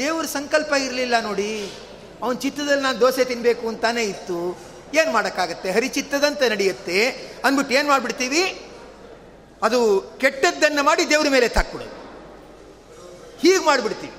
[0.00, 1.72] ದೇವ್ರ ಸಂಕಲ್ಪ ಇರಲಿಲ್ಲ ನೋಡಿ.
[2.22, 4.58] ಅವನ ಚಿತ್ತದಲ್ಲಿ ನಾನು ದೋಸೆ ತಿನ್ನಬೇಕು ಅಂತಾನೆ ಇತ್ತು.
[4.94, 5.70] ಏನು ಮಾಡೋಕ್ಕಾಗತ್ತೆ?
[5.70, 7.10] ಹರಿಚಿತ್ತದಂತೆ ನಡೆಯುತ್ತೆ.
[7.44, 8.66] ಅಂದ್ಬಿಟ್ಟು ಏನು ಮಾಡಿಬಿಡ್ತೀವಿ?
[9.62, 12.00] ಅದು ಕೆಟ್ಟದ್ದನ್ನು ಮಾಡಿ ದೇವ್ರ ಮೇಲೆ ತಾಕ್ಬಿಡೋದು.
[13.38, 14.12] ಹೀಗೆ ಮಾಡಿಬಿಡ್ತೀವಿ.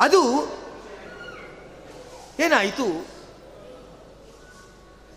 [0.00, 0.48] ಅದು
[2.40, 3.06] ಏನಾಯಿತು?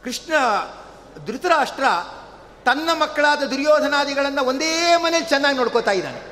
[0.04, 0.34] ಕೃಷ್ಣ
[1.26, 1.84] ಧೃತರಾಷ್ಟ್ರ
[2.66, 6.31] ತನ್ನ ಮಕ್ಕಳಾದ ದುರ್ಯೋಧನಾದಿಗಳನ್ನು ಒಂದೇ ಮನೇಲಿ ಚೆನ್ನಾಗಿ ನೋಡ್ಕೋತಾ ಇದ್ದಾನೆ.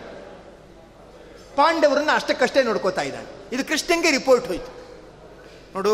[1.59, 3.29] ಪಾಂಡವರನ್ನು ಅಷ್ಟಕ್ಕಷ್ಟೇ ನೋಡ್ಕೋತಾ ಇದ್ದಾನೆ.
[3.55, 4.71] ಇದು ಕೃಷ್ಣಂಗೆ ರಿಪೋರ್ಟ್ ಹೋಯಿತು.
[5.75, 5.93] ನೋಡು,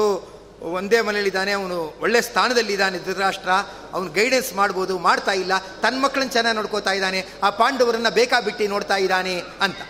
[0.77, 3.51] ಒಂದೇ ಮನೇಲಿದ್ದಾನೆ ಅವನು ಒಳ್ಳೆ ಸ್ಥಾನದಲ್ಲಿದ್ದಾನೆ ಧೃತರಾಷ್ಟ್ರ,
[3.95, 9.35] ಅವನು ಗೈಡೆನ್ಸ್ ಮಾಡ್ಬೋದು, ಮಾಡ್ತಾ ಇಲ್ಲ ತನ್ನ ಮಕ್ಕಳನ್ನ ಚೆನ್ನಾಗಿ ನೋಡ್ಕೋತಾ ಇದ್ದಾನೆ, ಆ ಪಾಂಡವರನ್ನ ಬೇಕಾಬಿಟ್ಟು ನೋಡ್ತಾ ಇದ್ದಾನೆ
[9.61, 9.81] ಅಂತ.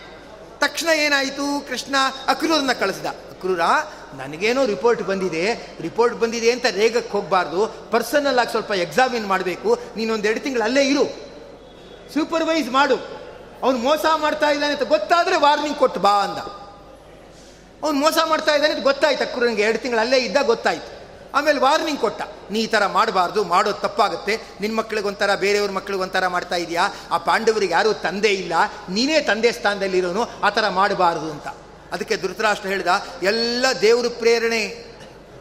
[0.60, 1.96] ತಕ್ಷಣ ಏನಾಯಿತು, ಕೃಷ್ಣ
[2.28, 3.08] ಅಕ್ರೂರನ್ನ ಕಳಿಸಿದ.
[3.34, 3.64] ಅಕ್ರೂರ,
[4.18, 5.44] ನನಗೇನೋ ರಿಪೋರ್ಟ್ ಬಂದಿದೆ
[5.82, 7.62] ರಿಪೋರ್ಟ್ ಬಂದಿದೆ ಅಂತ ರೇಗಕ್ಕೆ ಹೋಗಬಾರ್ದು
[7.92, 11.06] ಪರ್ಸನಲ್ ಆಗಿ ಸ್ವಲ್ಪ ಎಕ್ಸಾಮಿನ್ ಮಾಡಬೇಕು, ನೀನೊಂದು ಎರಡು ತಿಂಗಳು ಅಲ್ಲೇ ಇರು.
[12.14, 12.98] ಸೂಪರ್ವೈಸ್ ಮಾಡು.
[13.64, 16.38] ಅವನು ಮೋಸ ಮಾಡ್ತಾ ಇದ್ದಾನೆ ಅಂತ ಗೊತ್ತಾದರೆ ವಾರ್ನಿಂಗ್ ಕೊಟ್ಟು ಬಾ ಅಂದ.
[17.84, 19.24] ಅವನು ಮೋಸ ಮಾಡ್ತಾ ಇದ್ದಾನೆ ಅಂತ ಗೊತ್ತಾಯ್ತು?
[19.24, 20.96] ಅಕ್ರೂರನಿಗೆ ಎರಡು ತಿಂಗಳು ಅಲ್ಲೇ ಇದ್ದ ಗೊತ್ತಾಯ್ತು.
[21.38, 22.22] ಆಮೇಲೆ ವಾರ್ನಿಂಗ್ ಕೊಟ್ಟ.
[22.52, 24.40] ನೀ ಈ ಥರ ಮಾಡಬಾರ್ದು, ಮಾಡೋದು ತಪ್ಪಾಗುತ್ತೆ.
[24.62, 26.88] ನಿನ್ನ ಮಕ್ಳಿಗೆ ಒಂಥರ, ಬೇರೆಯವ್ರ ಮಕ್ಳಿಗೆ ಒಂಥರ ಮಾಡ್ತಾ ಇದೆಯಾ?
[27.12, 28.54] ಆ ಪಾಂಡವರಿಗೆ ಯಾರೂ ತಂದೆ ಇಲ್ಲ.
[28.90, 31.48] ನೀನೇ ತಂದೆ ಸ್ಥಾನದಲ್ಲಿರೋನು, ಆ ಥರ ಮಾಡಬಾರ್ದು ಅಂತ.
[31.92, 32.88] ಅದಕ್ಕೆ ಧೃತರಾಷ್ಟ್ರ ಹೇಳಿದ,
[33.24, 34.96] ಎಲ್ಲ ದೇವರು ಪ್ರೇರಣೆ.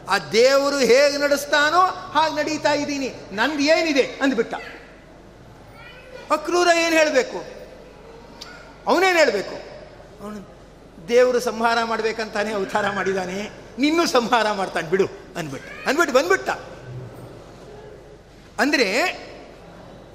[0.09, 3.13] ಆ ದೇವರು ಹೇಗೆ ನಡೆಸ್ತಾನೋ ಹಾಗೆ ನಡೀತಾ ಇದ್ದೀನಿ.
[3.31, 4.53] ನಂದು ಏನಿದೆ ಅಂದ್ಬಿಟ್ಟ.
[6.31, 7.54] ಅಕ್ರೂರ ಏನು ಹೇಳಬೇಕು?
[8.87, 9.55] ಅವನೇನು ಹೇಳಬೇಕು?
[10.23, 10.55] ಅವನು,
[11.07, 15.05] ದೇವರು ಸಂಹಾರ ಮಾಡಬೇಕಂತಾನೆ ಅವತಾರ ಮಾಡಿದ್ದಾನೆ ನಿನ್ನೂ ಸಂಹಾರ ಮಾಡ್ತಾನೆ, ಬಿಡು,
[15.37, 15.87] ಅಂದ್ಬಿಟ್ಟ.
[15.87, 16.49] ಅಂದ್ಬಿಟ್ಟು ಬಂದ್ಬಿಟ್ಟ.
[18.59, 19.19] ಅಂದರೆ,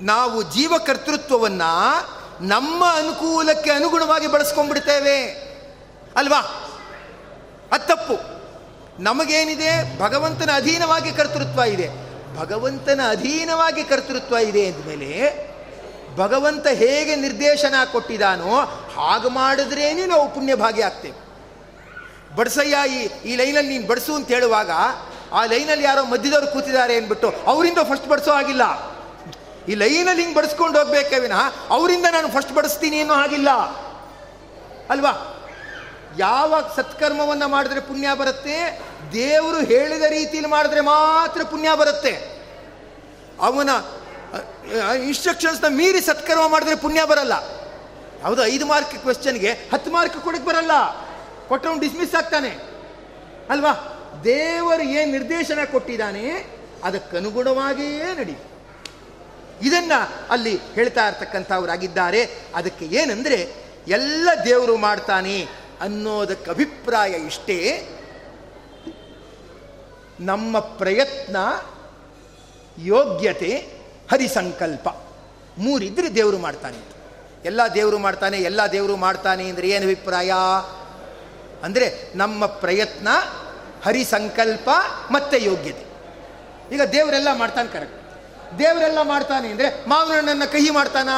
[0.00, 5.26] ನಾವು ಜೀವಕರ್ತೃತ್ವವನ್ನು ನಮ್ಮ ಅನುಕೂಲಕ್ಕೆ ಅನುಗುಣವಾಗಿ ಬಳಸ್ಕೊಂಡ್ಬಿಡ್ತೇವೆ.
[6.16, 6.38] ಅಲ್ವಾ?
[7.72, 8.40] ಅತ್ತಪ್ಪು ತಪ್ಪು.
[9.02, 9.98] ನಮಗೇನಿದೆ?
[9.98, 11.88] ಭಗವಂತನ ಅಧೀನವಾಗಿ ಕರ್ತೃತ್ವ ಇದೆ.
[12.36, 15.49] ಭಗವಂತನ ಅಧೀನವಾಗಿ ಕರ್ತೃತ್ವ ಇದೆ ಅಂದಮೇಲೆ
[16.20, 18.54] ಭಗವಂತ ಹೇಗೆ ನಿರ್ದೇಶನ ಕೊಟ್ಟಿದ್ದಾನೋ
[18.96, 21.18] ಹಾಗೆ ಮಾಡಿದ್ರೇನೇ ನಾವು ಪುಣ್ಯ ಭಾಗಿ ಆಗ್ತೇವೆ.
[22.36, 22.98] ಬಡ್ಸಯ್ಯ, ಈ
[23.30, 24.70] ಈ ಲೈನಲ್ಲಿ ನೀನು ಬಡಿಸು ಅಂತ ಹೇಳುವಾಗ
[25.32, 28.64] ಆ ಲೈನಲ್ಲಿ ಯಾರೋ ಮಧ್ಯದವ್ರು ಕೂತಿದ್ದಾರೆ ಅಂದ್ಬಿಟ್ಟು ಅವರಿಂದ ಫಸ್ಟ್ ಬಡಿಸೋ ಆಗಿಲ್ಲ
[29.68, 33.50] ಈ ಲೈನಲ್ಲಿ ಹಿಂಗೆ ಬಡಿಸ್ಕೊಂಡು ಹೋಗ್ಬೇಕೇ ವಿನಃ ಅವರಿಂದ ನಾನು ಫಸ್ಟ್ ಬಡಿಸ್ತೀನಿ ಅನ್ನೋ ಹಾಗಿಲ್ಲ.
[34.90, 35.12] ಅಲ್ವಾ?
[36.18, 38.56] ಯಾವ ಸತ್ಕರ್ಮವನ್ನು ಮಾಡಿದ್ರೆ ಪುಣ್ಯ ಬರುತ್ತೆ?
[39.12, 42.14] ದೇವರು ಹೇಳಿದ ರೀತಿಯಲ್ಲಿ ಮಾಡಿದ್ರೆ ಮಾತ್ರ ಪುಣ್ಯ ಬರುತ್ತೆ.
[43.40, 43.70] ಅವನ
[45.04, 47.32] ಇನ್ಸ್ಟ್ರಕ್ಷನ್ಸ್ನ ಮೀರಿ ಸತ್ಕರ್ಮ ಮಾಡಿದ್ರೆ ಪುಣ್ಯ ಬರಲ್ಲ.
[48.22, 50.70] ಯಾವುದು ಐದು ಮಾರ್ಕ್ ಕ್ವೆಶ್ಚನ್ಗೆ ಹತ್ತು ಮಾರ್ಕ್ ಕೊಡಕ್ಕೆ ಬರಲ್ಲ.
[51.48, 52.48] ಕೊಟ್ಟವನು ಡಿಸ್ಮಿಸ್ ಆಗ್ತಾನೆ.
[53.50, 53.96] ಅಲ್ವಾ?
[54.24, 56.46] ದೇವರು ಏನು ನಿರ್ದೇಶನ ಕೊಟ್ಟಿದ್ದಾನೆ
[56.84, 58.38] ಅದಕ್ಕನುಗುಣವಾಗಿಯೇ ನಡಿ.
[59.62, 59.92] ಇದನ್ನ
[60.30, 62.28] ಅಲ್ಲಿ ಹೇಳ್ತಾ ಇರ್ತಕ್ಕಂಥವರಾಗಿದ್ದಾರೆ.
[62.54, 63.54] ಅದಕ್ಕೆ ಏನಂದ್ರೆ,
[63.88, 65.48] ಎಲ್ಲ ದೇವರು ಮಾಡ್ತಾನೆ
[65.80, 67.88] ಅನ್ನೋದಕ್ಕೆ ಅಭಿಪ್ರಾಯ ಇಷ್ಟೇ.
[70.20, 71.36] ನಮ್ಮ ಪ್ರಯತ್ನ
[72.78, 73.79] ಯೋಗ್ಯತೆ
[74.10, 74.88] ಹರಿಸಂಕಲ್ಪ.
[75.58, 76.78] ಮೂರಿದ್ರೆ ದೇವರು ಮಾಡ್ತಾನೆ.
[77.44, 80.32] ಎಲ್ಲ ದೇವರು ಮಾಡ್ತಾನೆ, ಎಲ್ಲ ದೇವರು ಮಾಡ್ತಾನೆ ಅಂದರೆ ಏನು ಅಭಿಪ್ರಾಯ?
[81.62, 83.08] ಅಂದರೆ ನಮ್ಮ ಪ್ರಯತ್ನ
[83.84, 84.68] ಹರಿಸಂಕಲ್ಪ
[85.10, 85.84] ಮತ್ತೆ ಯೋಗ್ಯತೆ.
[86.74, 87.96] ಈಗ ದೇವರೆಲ್ಲ ಮಾಡ್ತಾನೆ ಕರೆಕ್ಟ್.
[88.58, 91.08] ದೇವರೆಲ್ಲ ಮಾಡ್ತಾನೆ ಅಂದರೆ ಮಾವಿನ ಹಣ್ಣನ್ನು ಕಹಿ ಮಾಡ್ತಾನ?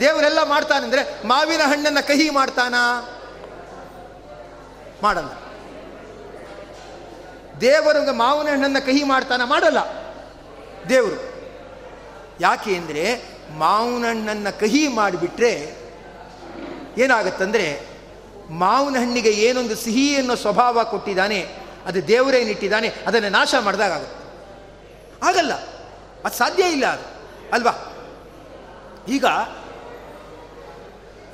[0.00, 3.08] ದೇವರೆಲ್ಲ ಮಾಡ್ತಾನೆ ಅಂದರೆ ಮಾವಿನ ಹಣ್ಣನ್ನು ಕಹಿ ಮಾಡ್ತಾನಾ?
[5.02, 5.30] ಮಾಡಲ್ಲ.
[7.60, 9.44] ದೇವರು ಮಾವಿನ ಹಣ್ಣನ್ನು ಕಹಿ ಮಾಡ್ತಾನ?
[9.44, 10.05] ಮಾಡಲ್ಲ.
[10.88, 11.18] ದೇವರು.
[12.40, 13.04] ಯಾಕೆ ಅಂದರೆ
[13.58, 15.52] ಮಾವಿನ ಹಣ್ಣನ್ನು ಕಹಿ ಮಾಡಿಬಿಟ್ರೆ
[16.98, 17.66] ಏನಾಗತ್ತಂದರೆ
[18.58, 21.40] ಮಾವಿನ ಹಣ್ಣಿಗೆ ಏನೊಂದು ಸಿಹಿ ಅನ್ನೋ ಸ್ವಭಾವ ಕೊಟ್ಟಿದ್ದಾನೆ,
[21.86, 24.14] ಅದು ದೇವರೇನಿಟ್ಟಿದ್ದಾನೆ ಅದನ್ನು ನಾಶ ಮಾಡಿದಾಗುತ್ತೆ
[25.26, 25.52] ಆಗಲ್ಲ,
[26.24, 27.06] ಅದು ಸಾಧ್ಯ ಇಲ್ಲ ಅದು,
[27.52, 27.74] ಅಲ್ವಾ?
[29.08, 29.26] ಈಗ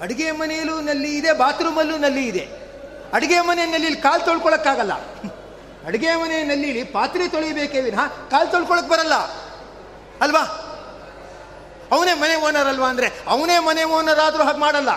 [0.00, 2.44] ಅಡುಗೆ ಮನೆಯಲ್ಲೂ ನಲ್ಲಿ ಇದೆ ಬಾತ್ರೂಮಲ್ಲೂ ನಲ್ಲಿ ಇದೆ.
[3.12, 4.94] ಅಡುಗೆ ಮನೆ ನಲ್ಲಿ ಕಾಲು ತೊಳ್ಕೊಳಕ್ಕಾಗಲ್ಲ.
[5.86, 9.16] ಅಡುಗೆ ಮನೆ ನಲ್ಲಿ ಪಾತ್ರೆ ತೊಳಿಬೇಕೇ ವಿನಃ ಕಾಲು ತೊಳ್ಕೊಳಕ್ ಬರಲ್ಲ.
[10.22, 10.44] ಅಲ್ವಾ?
[11.92, 14.88] ಅವನೇ ಮನೆ ಓನರ್ ಅಲ್ವಾ ಅಂದರೆ, ಅವನೇ ಮನೆ ಓನರ್ ಆದರೂ ಹಾಗೆ ಮಾಡಲ್ಲ.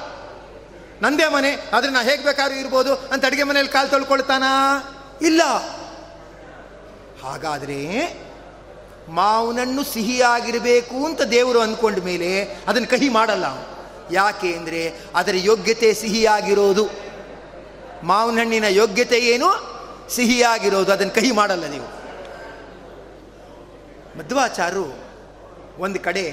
[1.01, 4.51] ನಂದೇ ಮನೆ, ಆದರೆ ನಾ ಹೇಗೆ ಬೇಕಾದ್ರೂ ಇರ್ಬೋದು ಅಂತ ಅಡುಗೆ ಮನೆಯಲ್ಲಿ ಕಾಲು ತೊಳ್ಕೊಳ್ತಾನಾ?
[5.21, 5.41] ಇಲ್ಲ.
[7.23, 7.79] ಹಾಗಾದರೆ
[9.09, 13.45] ಮಾವನಣ್ಣು ಸಿಹಿಯಾಗಿರಬೇಕು ಅಂತ ದೇವರು ಅಂದ್ಕೊಂಡ ಮೇಲೆ ಅದನ್ನು ಕಹಿ ಮಾಡಲ್ಲ
[14.11, 16.89] ಯಾಕೆ ಅಂದರೆ ಅದರ ಯೋಗ್ಯತೆ ಸಿಹಿಯಾಗಿರೋದು.
[18.03, 19.49] ಮಾವಿನ ಹಣ್ಣಿನ ಯೋಗ್ಯತೆ ಏನು?
[20.09, 20.91] ಸಿಹಿಯಾಗಿರೋದು.
[20.91, 21.85] ಅದನ್ನು ಕಹಿ ಮಾಡಲ್ಲ ನೀವು.
[24.19, 25.04] ಮಧ್ವಾಚಾರ್ಯರು
[25.79, 26.23] ಒಂದು ಕಡೆ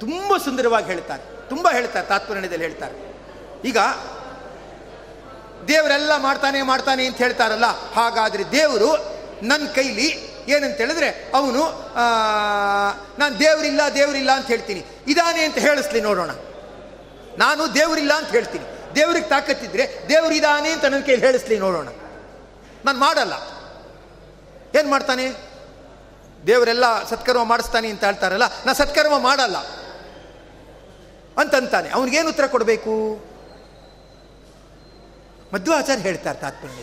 [0.00, 2.96] ತುಂಬ ಸುಂದರವಾಗಿ ಹೇಳ್ತಾರೆ, ತುಂಬ ಹೇಳ್ತಾರೆ, ತಾತ್ಪರ್ಯದಲ್ಲಿ ಹೇಳ್ತಾರೆ.
[3.64, 3.78] ಈಗ
[5.68, 8.90] ದೇವರೆಲ್ಲ ಮಾಡ್ತಾನೆ ಮಾಡ್ತಾನೆ ಅಂತ ಹೇಳ್ತಾರಲ್ಲ, ಹಾಗಾದರೆ ದೇವರು
[9.42, 10.08] ನನ್ನ ಕೈಲಿ
[10.48, 11.62] ಏನಂತ ಹೇಳಿದ್ರೆ, ಅವನು
[13.18, 14.82] ನಾನು ದೇವರಿಲ್ಲ ದೇವರಿಲ್ಲ ಅಂತ ಹೇಳ್ತೀನಿ.
[15.06, 16.30] ಇದಾನೆ ಅಂತ ಹೇಳಿಸ್ಲಿ ನೋಡೋಣ.
[17.38, 18.64] ನಾನು ದೇವರಿಲ್ಲ ಅಂತ ಹೇಳ್ತೀನಿ.
[18.94, 21.88] ದೇವ್ರಿಗೆ ತಾಕತ್ತಿದ್ರೆ ದೇವ್ರು ಇದಾನೆ ಅಂತ ನನ್ನ ಕೈಲಿ ಹೇಳಿಸ್ಲಿ ನೋಡೋಣ.
[22.84, 23.34] ನಾನು ಮಾಡಲ್ಲ.
[24.78, 25.45] ಏನು ಮಾಡ್ತಾನೆ?
[26.46, 29.56] ದೇವರೆಲ್ಲ ಸತ್ಕರ್ಮ ಮಾಡಿಸ್ತಾನೆ ಅಂತ ಹೇಳ್ತಾರಲ್ಲ, ನಾ ಸತ್ಕರ್ಮ ಮಾಡಲ್ಲ
[31.36, 31.88] ಅಂತಂತಾನೆ.
[31.88, 32.92] ಅವನಿಗೇನು ಉತ್ತರ ಕೊಡಬೇಕು?
[35.52, 36.82] ಮಧ್ವಾಚಾರ್ಯ ಹೇಳ್ತಾರೆ ತಾತ್ಪರ್ಯ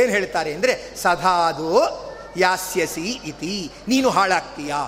[0.00, 1.70] ಏನು ಹೇಳ್ತಾರೆ ಅಂದರೆ, ಸದಾದು
[2.36, 4.80] ಯಾಸ್ಯಸಿ ಇತಿ, ನೀನು ಹಾಳಾಗ್ತೀಯಾ?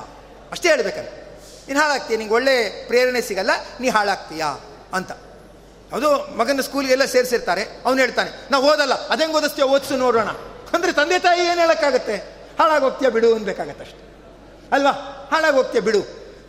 [0.52, 1.08] ಅಷ್ಟೇ ಹೇಳ್ಬೇಕಲ್ಲ.
[1.68, 3.50] ನೀನು ಹಾಳಾಗ್ತೀಯ, ನಿಂಗೆ ಒಳ್ಳೆ ಪ್ರೇರಣೆ ಸಿಗಲ್ಲ,
[3.80, 4.50] ನೀ ಹಾಳಾಗ್ತೀಯಾ?
[4.94, 5.12] ಅಂತ.
[5.92, 10.28] ಅದು ಮಗನ ಸ್ಕೂಲ್ಗೆಲ್ಲ ಸೇರಿಸಿರ್ತಾರೆ, ಅವನು ಹೇಳ್ತಾನೆ ನಾವು ಓದಲ್ಲ, ಅದಂಗೆ ಓದಿಸ್ತೀಯ ಓದಿಸು ನೋಡೋಣ.
[10.74, 12.16] ಅಂದರೆ ತಂದೆ ತಾಯಿ ಏನು ಹೇಳೋಕ್ಕಾಗತ್ತೆ?
[12.60, 14.02] ಹಾಳಾಗೋಗ್ತೀಯ ಬಿಡು ಅನ್ಬೇಕಾಗತ್ತೆ ಅಷ್ಟೆ
[14.72, 14.90] ಅಲ್ವಾ?
[15.32, 16.00] ಹಾಳಾಗೋಗ್ತೀಯ ಬಿಡು.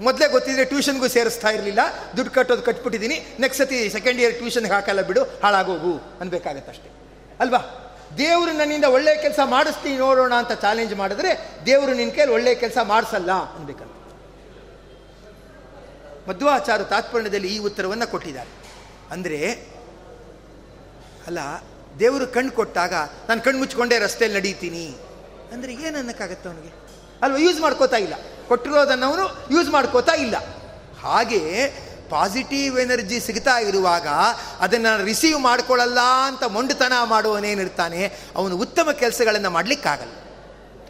[0.02, 1.80] ಮೊದಲೇ ಗೊತ್ತಿದ್ರೆ ಟ್ಯೂಷನ್ಗೂ ಸೇರಿಸ್ತಾ ಇರಲಿಲ್ಲ.
[2.18, 3.18] ದುಡ್ಡು ಕಟ್ಟೋದು ಕಟ್ಬಿಟ್ಟಿದ್ದೀನಿ.
[3.40, 6.90] ನೆಕ್ಸ್ಟ್ ಸತಿ ಸೆಕೆಂಡ್ ಇಯರ್ ಟ್ಯೂಷನ್ಗೆ ಹಾಕಲ್ಲ ಬಿಡು, ಹಾಳಾಗೋಗು ಅನ್ಬೇಕಾಗತ್ತೆ ಅಷ್ಟೇ
[7.40, 7.62] ಅಲ್ವಾ?
[8.18, 11.31] ದೇವರು ನನ್ನಿಂದ ಒಳ್ಳೆಯ ಕೆಲಸ ಮಾಡಿಸ್ತೀನಿ ನೋಡೋಣ ಅಂತ ಚಾಲೆಂಜ್ ಮಾಡಿದ್ರೆ
[11.66, 13.88] ದೇವರು ನಿನ್ನ ಕೈಲಿ ಒಳ್ಳೆಯ ಕೆಲಸ ಮಾಡಿಸಲ್ಲ ಅನ್ಬೇಕಂತ
[16.30, 18.50] ಮಧ್ವಾಚಾರ ತಾತ್ಪರ್ಯದಲ್ಲಿ ಈ ಉತ್ತರವನ್ನು ಕೊಟ್ಟಿದ್ದಾರೆ.
[19.12, 19.40] ಅಂದರೆ,
[21.28, 21.40] ಅಲ್ಲ,
[22.00, 22.94] ದೇವರು ಕಣ್ಣು ಕೊಟ್ಟಾಗ
[23.30, 24.86] ನಾನು ಕಣ್ಣು ಮುಚ್ಕೊಂಡೇ ರಸ್ತೆಯಲ್ಲಿ ನಡೀತೀನಿ.
[25.51, 26.74] ಅಂದರೆ ಏನು ಅನ್ನಕ್ಕಾಗತ್ತೆ ಅವನಿಗೆ?
[27.21, 28.13] ಅಲ್ವಾ ಯೂಸ್ ಮಾಡ್ಕೋತಾ ಇಲ್ಲ.
[28.48, 30.36] ಕೊಟ್ಟಿರೋದನ್ನು ಅವನು ಯೂಸ್ ಮಾಡ್ಕೋತಾ ಇಲ್ಲ.
[31.01, 31.68] ಹಾಗೆ
[32.09, 34.07] ಪಾಸಿಟಿವ್ ಎನರ್ಜಿ ಸಿಗ್ತಾ ಇರುವಾಗ
[34.59, 40.12] ಅದನ್ನು ರಿಸೀವ್ ಮಾಡ್ಕೊಳ್ಳಲ್ಲ ಅಂತ ಮೊಂಡುತನ ಮಾಡುವನೇನಿರ್ತಾನೆ ಅವನು ಉತ್ತಮ ಕೆಲಸಗಳನ್ನು ಮಾಡಲಿಕ್ಕಾಗಲ್ಲ.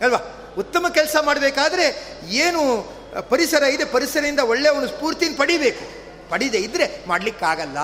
[0.02, 0.20] ಅಲ್ವಾ?
[0.58, 2.92] ಉತ್ತಮ ಕೆಲಸ ಮಾಡಬೇಕಾದ್ರೆ ಏನು
[3.30, 5.86] ಪರಿಸರ ಇದೆ, ಪರಿಸರದಿಂದ ಒಳ್ಳೆಯ ಒಂದು ಸ್ಫೂರ್ತಿನ ಪಡಿಬೇಕು.
[6.30, 7.78] ಪಡಿದೆ ಇದ್ದರೆ ಮಾಡಲಿಕ್ಕಾಗಲ್ಲ.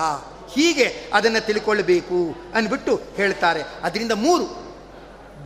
[0.52, 3.62] ಹೀಗೆ ಅದನ್ನು ತಿಳ್ಕೊಳ್ಬೇಕು ಅಂದ್ಬಿಟ್ಟು ಹೇಳ್ತಾರೆ.
[3.82, 4.67] ಅದರಿಂದ ಮೂರು.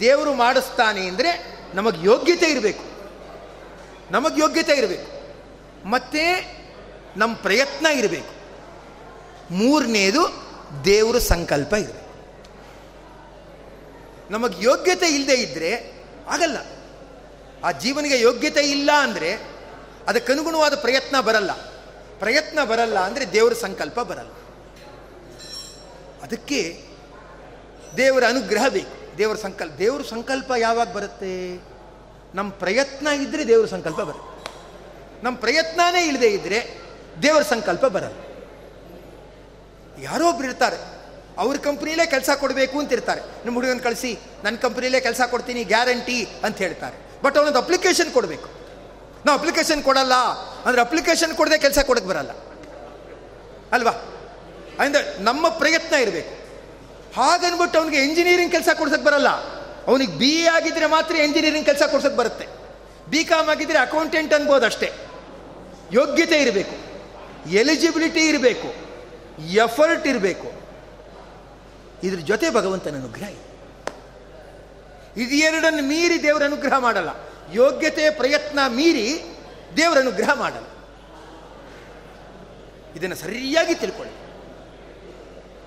[0.00, 2.84] ದೇವರು ಮಾಡಿಸ್ತಾನೆ ಅಂದರೆ ನಮಗೆ ಯೋಗ್ಯತೆ ಇರಬೇಕು.
[4.12, 5.22] ನಮಗೆ ಯೋಗ್ಯತೆ ಇರಬೇಕು.
[5.88, 6.52] ಮತ್ತು
[7.18, 8.42] ನಮ್ಮ ಪ್ರಯತ್ನ ಇರಬೇಕು.
[9.54, 10.52] ಮೂರನೇದು
[10.84, 12.02] ದೇವರ ಸಂಕಲ್ಪ ಇರಬೇಕು.
[14.30, 15.92] ನಮಗೆ ಯೋಗ್ಯತೆ ಇಲ್ಲದೆ ಇದ್ದರೆ
[16.28, 16.56] ಆಗಲ್ಲ.
[17.64, 19.38] ಆ ಜೀವನಿಗೆ ಯೋಗ್ಯತೆ ಇಲ್ಲ ಅಂದರೆ
[20.08, 21.52] ಅದಕ್ಕನುಗುಣವಾದ ಪ್ರಯತ್ನ ಬರಲ್ಲ.
[22.18, 24.30] ಪ್ರಯತ್ನ ಬರಲ್ಲ ಅಂದರೆ ದೇವರ ಸಂಕಲ್ಪ ಬರಲ್ಲ.
[26.22, 26.84] ಅದಕ್ಕೆ
[27.96, 29.01] ದೇವರ ಅನುಗ್ರಹ ಬೇಕು.
[29.18, 31.32] ದೇವರ ಸಂಕಲ್ಪ ದೇವ್ರ ಸಂಕಲ್ಪ ಯಾವಾಗ ಬರುತ್ತೆ?
[32.38, 34.28] ನಮ್ಮ ಪ್ರಯತ್ನ ಇದ್ದರೆ ದೇವ್ರ ಸಂಕಲ್ಪ ಬರುತ್ತೆ.
[35.24, 36.58] ನಮ್ಮ ಪ್ರಯತ್ನನೇ ಇಲ್ಲದೆ ಇದ್ದರೆ
[37.22, 38.18] ದೇವರ ಸಂಕಲ್ಪ ಬರಲ್ಲ.
[40.06, 40.78] ಯಾರೋ ಒಬ್ರು ಇರ್ತಾರೆ,
[41.42, 43.20] ಅವ್ರ ಕಂಪ್ನಿಲೇ ಕೆಲಸ ಕೊಡಬೇಕು ಅಂತ ಇರ್ತಾರೆ.
[43.44, 44.10] ನಿಮ್ಮ ಹುಡುಗನ ಕಳಿಸಿ
[44.44, 46.96] ನನ್ನ ಕಂಪ್ನಿಲೇ ಕೆಲಸ ಕೊಡ್ತೀನಿ, ಗ್ಯಾರಂಟಿ ಅಂತ ಹೇಳ್ತಾರೆ.
[47.24, 48.48] ಬಟ್ ಅವನೊಂದು ಅಪ್ಲಿಕೇಶನ್ ಕೊಡಬೇಕು.
[49.26, 50.14] ನಾವು ಅಪ್ಲಿಕೇಶನ್ ಕೊಡಲ್ಲ,
[50.66, 52.32] ಅಂದರೆ ಅಪ್ಲಿಕೇಶನ್ ಕೊಡದೆ ಕೆಲಸ ಕೊಡಕ್ಕೆ ಬರಲ್ಲ.
[53.72, 53.94] ಅಲ್ವಾ?
[54.82, 56.32] ಅಂದರೆ ನಮ್ಮ ಪ್ರಯತ್ನ ಇರಬೇಕು.
[57.16, 59.28] ಹಾಗನ್ಬಿಟ್ಟು ಅವನಿಗೆ ಇಂಜಿನಿಯರಿಂಗ್ ಕೆಲಸ ಕೊಡ್ಸಕ್ಕೆ ಬರಲ್ಲ.
[59.86, 62.46] ಅವನಿಗೆ ಬಿ ಎ ಆಗಿದ್ರೆ ಮಾತ್ರ ಇಂಜಿನಿಯರಿಂಗ್ ಕೆಲಸ ಕೊಡ್ಸಕ್ಕೆ ಬರುತ್ತೆ.
[63.10, 64.92] ಬಿ ಕಾಮ್ ಆಗಿದ್ರೆ ಅಕೌಂಟೆಂಟ್ ಅನ್ಬೋದು ಅಷ್ಟೇ
[65.92, 66.92] ಯೋಗ್ಯತೆ ಇರಬೇಕು.
[67.50, 68.74] ಎಲಿಜಿಬಿಲಿಟಿ ಇರಬೇಕು.
[69.42, 70.52] ಎಫರ್ಟ್ ಇರಬೇಕು.
[72.04, 73.52] ಇದ್ರ ಜೊತೆ ಭಗವಂತನ ಅನುಗ್ರಹ ಇದೆ.
[75.16, 77.08] ಇದು ಎರಡನ್ನು ಮೀರಿ ದೇವರ ಅನುಗ್ರಹ ಮಾಡಲ್ಲ.
[77.52, 79.36] ಯೋಗ್ಯತೆ, ಪ್ರಯತ್ನ ಮೀರಿ
[79.76, 80.66] ದೇವರ ಅನುಗ್ರಹ ಮಾಡಲ್ಲ.
[82.96, 84.21] ಇದನ್ನು ಸರಿಯಾಗಿ ತಿಳ್ಕೊಳ್ಳಿ.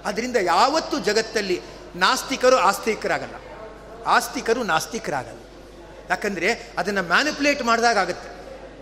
[0.06, 1.62] ಅದರಿಂದ ಯಾವತ್ತೂ ಜಗತ್ತಲ್ಲಿ
[1.96, 3.36] ನಾಸ್ತಿಕರು ಆಸ್ತಿಕರಾಗಲ್ಲ.
[4.06, 5.40] ಆಸ್ತಿಕರು ನಾಸ್ತಿಕರಾಗಲ್ಲ.
[6.10, 8.30] ಯಾಕಂದರೆ ಅದನ್ನು ಮ್ಯಾನಿಪುಲೇಟ್ ಮಾಡಿದಾಗ ಆಗುತ್ತೆ.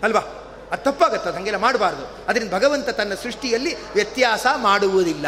[0.04, 0.20] ಅಲ್ವಾ?
[0.72, 2.26] ಅದು ತಪ್ಪಾಗತ್ತೆ, ಅದು ಹಾಗೆಲ್ಲ ಮಾಡಬಾರ್ದು.
[2.28, 5.28] ಅದರಿಂದ ಭಗವಂತ ತನ್ನ ಸೃಷ್ಟಿಯಲ್ಲಿ ವ್ಯತ್ಯಾಸ ಮಾಡುವುದಿಲ್ಲ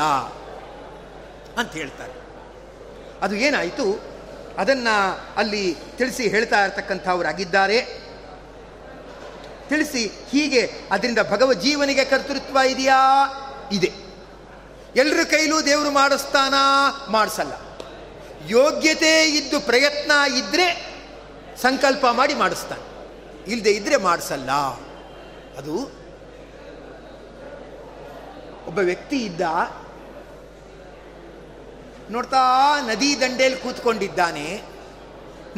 [1.57, 2.13] ಅಂತ ಹೇಳ್ತಾರೆ.
[3.21, 4.01] ಅದು ಏನಾಯಿತು?
[4.57, 7.81] ಅದನ್ನು ಅಲ್ಲಿ ತಿಳಿಸಿ ಹೇಳ್ತಾ ಇರ್ತಕ್ಕಂಥವರಾಗಿದ್ದಾರೆ.
[9.69, 12.99] ತಿಳಿಸಿ ಹೀಗೆ ಅದರಿಂದ ಭಗವ ಜೀವನಿಗೆ ಕರ್ತೃತ್ವ ಇದೆಯಾ?
[13.71, 14.04] ಇದೆ.
[14.95, 16.53] ಎಲ್ಲರ ಕೈಲೂ ದೇವರು ಮಾಡಿಸ್ತಾನ?
[17.09, 17.51] ಮಾಡಿಸಲ್ಲ.
[18.47, 20.95] ಯೋಗ್ಯತೆ ಇದ್ದು ಪ್ರಯತ್ನ ಇದ್ದರೆ
[21.61, 22.85] ಸಂಕಲ್ಪ ಮಾಡಿ ಮಾಡಿಸ್ತಾನೆ.
[23.51, 24.51] ಇಲ್ಲದೆ ಇದ್ದರೆ ಮಾಡಿಸಲ್ಲ.
[25.57, 25.75] ಅದು
[28.67, 29.41] ಒಬ್ಬ ವ್ಯಕ್ತಿ ಇದ್ದ,
[32.09, 32.39] ನೋಡ್ತಾ
[32.87, 34.61] ನದಿ ದಂಡೆಯಲ್ಲಿ ಕೂತ್ಕೊಂಡಿದ್ದಾನೆ.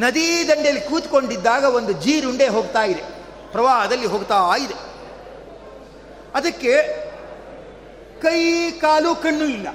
[0.00, 3.02] ನದಿ ದಂಡೆಯಲ್ಲಿ ಕೂತ್ಕೊಂಡಿದ್ದಾಗ ಒಂದು ಜೀರುಂಡೆ ಹೋಗ್ತಾ ಇದೆ.
[3.52, 4.74] ಪ್ರವಾಹದಲ್ಲಿ ಹೋಗ್ತಾ ಇದೆ.
[6.34, 7.07] ಅದಕ್ಕೆ
[8.22, 9.68] ಕೈ, ಕಾಲು, ಕಣ್ಣು ಇಲ್ಲ.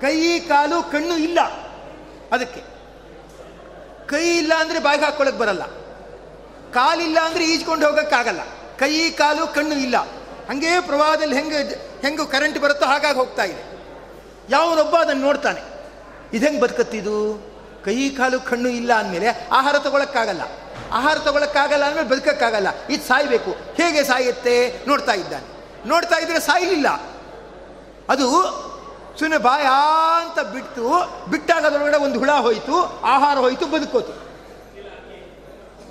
[0.00, 1.38] ಕೈ, ಕಾಲು, ಕಣ್ಣು ಇಲ್ಲ.
[2.32, 2.60] ಅದಕ್ಕೆ.
[4.06, 5.62] ಕೈ ಇಲ್ಲ ಅಂದರೆ ಬಾಯಿಗೆ ಹಾಕ್ಕೊಳ್ಳೋಕೆ ಬರಲ್ಲ.
[6.72, 8.40] ಕಾಲಿಲ್ಲ ಅಂದರೆ ಈಜ್ಕೊಂಡು ಹೋಗೋಕ್ಕಾಗಲ್ಲ
[8.78, 9.96] ಕೈ, ಕಾಲು, ಕಣ್ಣು ಇಲ್ಲ.
[10.48, 11.56] ಹಂಗೇ ಪ್ರವಾಹದಲ್ಲಿ ಹೆಂಗೆ
[12.02, 13.78] ಹೆಂಗೆ ಕರೆಂಟ್ ಬರುತ್ತೋ ಹಾಗಾಗಿ ಹೋಗ್ತಾ ಇದೆ.
[14.50, 15.60] ಯಾವನೊಬ್ಬ ಅದನ್ನು ನೋಡ್ತಾನೆ.
[16.32, 17.42] ಇದು ಹೆಂಗೆ ಬದುಕತ್ತಿದು?
[17.84, 20.42] ಕೈ, ಕಾಲು, ಕಣ್ಣು ಇಲ್ಲ ಅಂದಮೇಲೆ ಆಹಾರ ತಗೊಳಕ್ಕಾಗಲ್ಲ.
[20.92, 22.68] ಆಹಾರ ತಗೊಳಕ್ಕಾಗಲ್ಲ ಅಂದಮೇಲೆ ಬದುಕಕ್ಕಾಗಲ್ಲ.
[22.90, 23.50] ಇದು ಸಾಯಬೇಕು.
[23.50, 25.57] ಹೇಗೆ ಸಾಯುತ್ತೆ ನೋಡ್ತಾ ಇದ್ದಾನೆ.
[25.86, 26.88] ನೋಡ್ತಾ ಇದ್ರೆ ಸಾಯಲಿಲ್ಲ.
[28.08, 28.30] ಅದು
[29.18, 29.66] ಸುಮ್ಮನೆ ಬಾಯ
[30.22, 30.90] ಅಂತ ಬಿಟ್ಟು
[31.30, 34.28] ಬಿಟ್ಟಾಗ ಅದರೊಳಗಡೆ ಒಂದು ಹುಳ ಹೋಯಿತು, ಆಹಾರ ಹೋಯಿತು, ಬದುಕೋತು.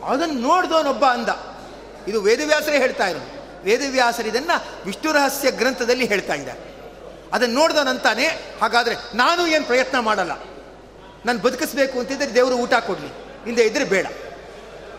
[0.06, 1.30] ಅದನ್ನು ನೋಡಿದವನೊಬ್ಬ ಅಂದ.
[2.08, 3.38] ಇದು ವೇದವ್ಯಾಸರೇ ಹೇಳ್ತಾ ಇರೋದು.
[3.64, 6.78] ವೇದವ್ಯಾಸರು ಇದನ್ನು ವಿಷ್ಣು ರಹಸ್ಯ ಗ್ರಂಥದಲ್ಲಿ ಹೇಳ್ತಾ ಇದ್ದಾರೆ.
[7.34, 8.28] ಅದನ್ನು ನೋಡ್ದವನಂತಾನೆ
[8.62, 10.32] ಹಾಗಾದರೆ ನಾನು ಏನು ಪ್ರಯತ್ನ ಮಾಡಲ್ಲ.
[11.26, 13.08] ನಾನು ಬದುಕಿಸ್ಬೇಕು ಅಂತಿದ್ದರೆ ದೇವರು ಊಟ ಕೊಡಲಿ
[13.46, 14.08] ಹಿಂದೆ ಇದ್ರೆ ಬೇಡ.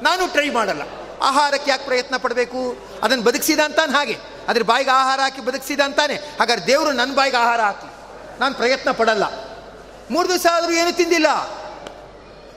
[0.03, 0.83] ನಾನು ಟ್ರೈ ಮಾಡಲ್ಲ.
[1.23, 2.77] ಆಹಾರಕ್ಕೆ ಯಾಕೆ ಪ್ರಯತ್ನ ಪಡಬೇಕು?
[3.03, 4.38] ಅದನ್ನು ಬದುಕಿಸಿದ ಅಂತಾನೆ ಹಾಗೆ.
[4.49, 6.15] ಅದ್ರ ಬಾಯಿಗೆ ಆಹಾರ ಹಾಕಿ ಬದುಕಿಸಿದ ಅಂತಾನೆ.
[6.15, 7.91] ಹಾಗಾದ್ರೆ ದೇವರು ನನ್ನ ಬಾಯಿಗೆ ಆಹಾರ ಹಾಕಿ.
[8.41, 9.23] ನಾನು ಪ್ರಯತ್ನ ಪಡಲ್ಲ.
[10.11, 11.27] ಮೂರು ದಿವಸ ಆದರೂ ಏನು ತಿಂದಿಲ್ಲ.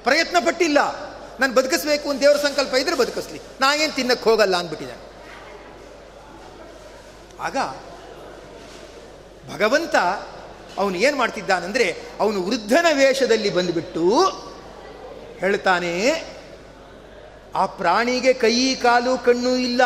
[0.04, 1.12] ಪ್ರಯತ್ನ ಪಟ್ಟಿಲ್ಲ.
[1.40, 3.42] ನಾನು ಬದುಕಿಸ್ಬೇಕು ಅಂತ ದೇವ್ರ ಸಂಕಲ್ಪ ಇದ್ರೆ ಬದುಕಿಸ್ಲಿ.
[3.62, 5.12] ನಾ ಏನು ತಿನ್ನಕ್ಕೆ ಹೋಗಲ್ಲ ಅಂದ್ಬಿಟ್ಟಿದ್ದಾನೆ
[7.40, 7.58] ಆಗ
[9.54, 9.96] ಭಗವಂತ
[10.78, 14.20] ಅವನು ಏನು ಮಾಡ್ತಿದ್ದಾನಂದರೆ ಅವನು ವೃದ್ಧನ ವೇಷದಲ್ಲಿ ಬಂದುಬಿಟ್ಟು
[15.40, 16.24] ಹೇಳ್ತಾನೆ,
[17.56, 19.82] ಆ ಪ್ರಾಣಿಗೆ ಕೈ, ಕಾಲು, ಕಣ್ಣು ಇಲ್ಲ.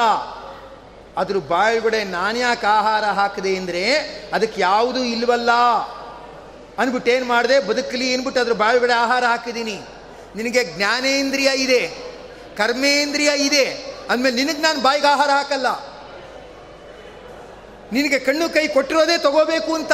[1.17, 3.93] ಅದ್ರ ಬಾಯಿಗಡೆ ನಾನ್ಯಾಕೆ ಆಹಾರ ಹಾಕಿದೆ ಅಂದರೆ
[4.33, 5.51] ಅದಕ್ಕೆ ಯಾವುದೂ ಇಲ್ವಲ್ಲ.
[6.79, 7.59] ಅಂದ್ಬಿಟ್ಟು ಏನು ಮಾಡಿದೆ?
[7.59, 9.81] ಬದುಕಲಿ ಅಂದ್ಬಿಟ್ಟು ಅದ್ರ ಬಾಯಿಗಡೆ ಆಹಾರ ಹಾಕಿದ್ದೀನಿ
[10.35, 11.87] ನಿನಗೆ ಜ್ಞಾನೇಂದ್ರಿಯ ಇದೆ.
[12.57, 13.95] ಕರ್ಮೇಂದ್ರಿಯ ಇದೆ.
[14.09, 15.67] ಅಂದಮೇಲೆ ನಿನಗೆ ನಾನು ಬಾಯಿಗೆ ಆಹಾರ ಹಾಕಲ್ಲ.
[17.91, 19.91] ನಿನಗೆ ಕಣ್ಣು ಕೈ ಕೊಟ್ಟಿರೋದೇ ತಗೋಬೇಕು ಅಂತ.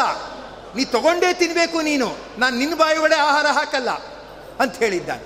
[0.75, 2.18] ನೀ ತಗೊಂಡೇ ತಿನ್ನಬೇಕು ನೀನು.
[2.38, 3.90] ನಾನು ನಿನ್ನ ಬಾಯಿಗಡೆ ಆಹಾರ ಹಾಕಲ್ಲ
[4.60, 5.24] ಅಂತ ಹೇಳಿದ್ದಾನೆ.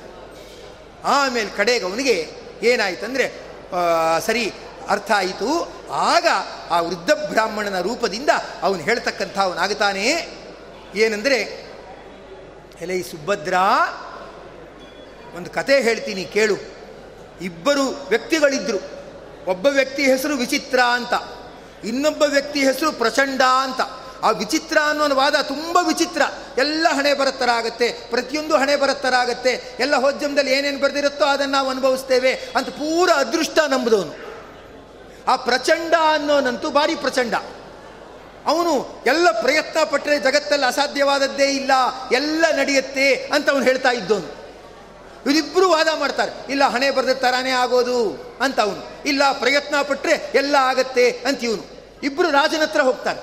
[1.04, 2.30] ಆಮೇಲೆ ಕಡೆಗೆ ಅವನಿಗೆ
[2.64, 3.32] ಏನಾಯ್ತಂದರೆ
[4.26, 4.54] ಸರಿ,
[4.90, 5.75] ಅರ್ಥ ಆಯಿತು.
[5.92, 6.28] ಆಗ
[6.70, 8.30] ಆ ವೃದ್ಧ ಬ್ರಾಹ್ಮಣನ ರೂಪದಿಂದ
[8.62, 10.28] ಅವನು ಹೇಳ್ತಕ್ಕಂಥ ಅವನಾಗುತ್ತಾನೆ
[10.96, 11.66] ಏನಂದರೆ,
[12.82, 13.54] ಎಲೆ ಸುಭದ್ರ,
[15.36, 16.56] ಒಂದು ಕತೆ ಹೇಳ್ತೀನಿ ಕೇಳು.
[17.42, 18.78] ಇಬ್ಬರು ವ್ಯಕ್ತಿಗಳಿದ್ದರು
[19.48, 21.14] ಒಬ್ಬ ವ್ಯಕ್ತಿ ಹೆಸರು ವಿಚಿತ್ರ ಅಂತ,
[21.86, 23.82] ಇನ್ನೊಬ್ಬ ವ್ಯಕ್ತಿ ಹೆಸರು ಪ್ರಚಂಡ ಅಂತ.
[24.24, 26.22] ಆ ವಿಚಿತ್ರ ಅನ್ನೋ ವಾದ ತುಂಬ ವಿಚಿತ್ರ.
[26.58, 27.12] ಎಲ್ಲ ಹಣೆ
[27.52, 33.60] ಆಗುತ್ತೆ ಪ್ರತಿಯೊಂದು ಹಣೆ ಬರತ್ತರ ಆಗುತ್ತೆ ಎಲ್ಲ ಹೋದ್ಯಮದಲ್ಲಿ ಏನೇನು ಬರೆದಿರುತ್ತೋ ಅದನ್ನು ನಾವು ಅನುಭವಿಸ್ತೇವೆ ಅಂತ ಪೂರ ಅದೃಷ್ಟ
[33.68, 34.25] ನಂಬುದವನು.
[35.28, 37.34] ಆ ಪ್ರಚಂಡ ಅನ್ನೋನಂತೂ ಭಾರಿ ಪ್ರಚಂಡ.
[38.46, 41.72] ಅವನು ಎಲ್ಲ ಪ್ರಯತ್ನ ಪಟ್ಟರೆ ಜಗತ್ತಲ್ಲಿ ಅಸಾಧ್ಯವಾದದ್ದೇ ಇಲ್ಲ,
[42.12, 44.30] ಎಲ್ಲ ನಡೆಯುತ್ತೆ ಅಂತ ಅವನು ಹೇಳ್ತಾ ಇದ್ದವನು
[45.26, 47.98] ಇವರಿಬ್ಬರು ವಾದ ಮಾಡ್ತಾರೆ, ಇಲ್ಲ ಹಣೆ ಬರೆದ ತರಾನೇ ಆಗೋದು
[48.42, 48.82] ಅಂತ ಅವನು.
[49.06, 51.64] ಇಲ್ಲ ಪ್ರಯತ್ನ ಪಟ್ಟರೆ ಎಲ್ಲ ಆಗತ್ತೆ ಅಂತ ಇವನು.
[52.04, 53.22] ಇಬ್ಬರು ರಾಜನ ಹತ್ರ ಹೋಗ್ತಾರೆ.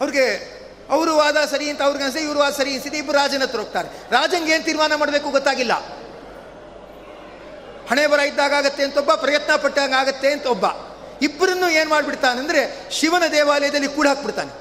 [0.00, 0.26] ಅವ್ರಿಗೆ
[0.90, 3.88] ಅವರು ವಾದ ಸರಿ ಅಂತ ಅವ್ರಿಗೆ ಅನಿಸಿದೆ ಇವರು ವಾದ ಸರಿ ಅನಿಸಿದೆ ಇಬ್ಬರು ರಾಜನ ಹತ್ರ ಹೋಗ್ತಾರೆ.
[4.10, 6.01] ರಾಜಂಗೆ ಏನು ತೀರ್ಮಾನ ಮಾಡಬೇಕು ಗೊತ್ತಾಗಿಲ್ಲ.
[7.90, 10.64] ಹಣೆ ಬರ ಇದ್ದಾಗತ್ತೆ ಅಂತ ಒಬ್ಬ, ಪ್ರಯತ್ನ ಪಟ್ಟಂಗೆ ಆಗತ್ತೆ ಅಂತ ಒಬ್ಬ.
[11.22, 14.52] ಇಬ್ಬರನ್ನು ಏನು ಮಾಡಿಬಿಡ್ತಾನಂದ್ರೆ ಶಿವನ ದೇವಾಲಯದಲ್ಲಿ ಕೂಡಾಕ್ಬಿಡ್ತಾನೆ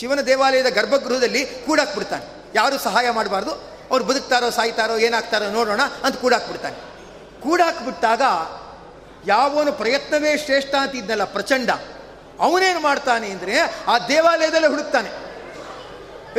[0.00, 3.50] ಶಿವನ ದೇವಾಲಯದ ಗರ್ಭಗೃಹದಲ್ಲಿ ಕೂಡಾಕ್ಬಿಡ್ತಾನೆ ಯಾರು ಸಹಾಯ ಮಾಡಬಾರ್ದು?
[3.90, 6.34] ಅವ್ರು ಬದುಕ್ತಾರೋ, ಸಾಯ್ತಾರೋ, ಏನಾಗ್ತಾರೋ ನೋಡೋಣ ಅಂತ ಕೂಡ
[7.64, 8.22] ಹಾಕಿಬಿಟ್ಟಾಗ
[9.26, 11.70] ಯಾವನು ಪ್ರಯತ್ನವೇ ಶ್ರೇಷ್ಠ ಅಂತ ಇದ್ನಲ್ಲ ಪ್ರಚಂಡ.
[12.40, 15.10] ಅವನೇನು ಮಾಡ್ತಾನೆ ಅಂದರೆ ಆ ದೇವಾಲಯದಲ್ಲೇ ಹುಡುಕ್ತಾನೆ.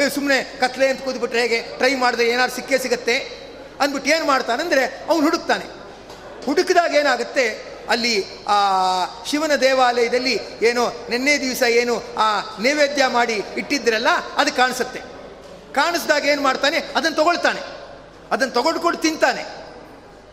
[0.01, 1.61] ಏ ಸುಮ್ಮನೆ ಕತ್ಲೆ ಅಂತ ಕೂದ್ಬಿಟ್ರೆ ಹೇಗೆ?
[1.61, 3.42] ಟ್ರೈ ಮಾಡಿದ್ರೆ ಏನಾದ್ರು ಸಿಕ್ಕೇ ಸಿಗತ್ತೆ?
[3.81, 5.65] ಅಂದ್ಬಿಟ್ಟು ಏನು ಮಾಡ್ತಾನಂದರೆ ಅವನು ಹುಡುಕ್ತಾನೆ.
[6.45, 7.73] ಹುಡುಕಿದಾಗ ಏನಾಗುತ್ತೆ?
[7.89, 8.53] ಅಲ್ಲಿ ಆ
[9.25, 14.99] ಶಿವನ ದೇವಾಲಯದಲ್ಲಿ ಏನೋ ನಿನ್ನೆ ದಿವಸ ಏನು ಆ ನೈವೇದ್ಯ ಮಾಡಿ ಇಟ್ಟಿದ್ರಲ್ಲ, ಅದು ಕಾಣಿಸುತ್ತೆ.
[15.73, 16.77] ಕಾಣಿಸ್ದಾಗ ಏನು ಮಾಡ್ತಾನೆ?
[16.77, 17.59] ಅದನ್ನು ತಗೊಳ್ತಾನೆ.
[18.31, 19.43] ಅದನ್ನು ತಗೊಂಡ್ಕೊಂಡು ತಿಂತಾನೆ.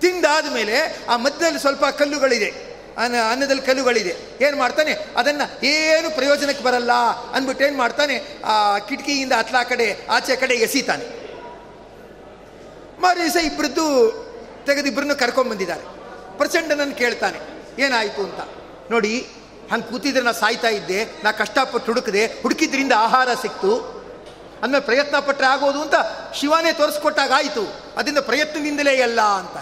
[0.00, 2.70] ತಿಂದಾದ ಮೇಲೆ ಆ ಮಧ್ಯದಲ್ಲಿ ಸ್ವಲ್ಪ ಕಲ್ಲುಗಳಿದೆ.
[2.98, 4.16] ಅನ್ನ, ಅನ್ನದಲ್ಲಿ ಕಲ್ಲುಗಳಿದೆ.
[4.40, 4.92] ಏನು ಮಾಡ್ತಾನೆ?
[5.16, 6.92] ಅದನ್ನು ಏನು ಪ್ರಯೋಜನಕ್ಕೆ ಬರಲ್ಲ
[7.32, 8.42] ಅಂದ್ಬಿಟ್ಟು ಏನು ಮಾಡ್ತಾನೆ?
[8.44, 11.19] ಆ ಕಿಟಕಿಯಿಂದ ಅತ್ಲಾ ಕಡೆ, ಆಚೆ ಕಡೆ ಎಸಿತಾನೆ.
[13.00, 13.84] ಮಾರು ದಿವಸ ಇಬ್ಬರದ್ದು
[14.66, 15.84] ತೆಗೆದು ಇಬ್ಬರನ್ನು ಕರ್ಕೊಂಡ್ಬಂದಿದ್ದಾರೆ
[16.38, 17.38] ಪ್ರಚಂಡನನ್ನು ಕೇಳ್ತಾನೆ,
[17.82, 18.40] ಏನಾಯಿತು ಅಂತ.
[18.90, 19.26] ನೋಡಿ,
[19.72, 23.72] ಹಂಗೆ ಕೂತಿದ್ರೆ ನಾ ಸಾಯ್ತಾ ಇದ್ದೆ, ನಾ ಕಷ್ಟಪಟ್ಟು ಹುಡುಕಿದೆ, ಹುಡುಕಿದ್ರಿಂದ ಆಹಾರ ಸಿಕ್ತು.
[24.62, 25.94] ಅಂದಮೇಲೆ ಪ್ರಯತ್ನ ಪಟ್ಟರೆ ಆಗೋದು ಅಂತ
[26.34, 27.64] ಶಿವನೇ ತೋರಿಸ್ಕೊಟ್ಟಾಗ ಆಯಿತು.
[27.96, 29.56] ಅದರಿಂದ ಪ್ರಯತ್ನದಿಂದಲೇ ಎಲ್ಲ ಅಂತ.